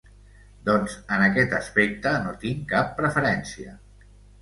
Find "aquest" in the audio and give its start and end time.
1.27-1.55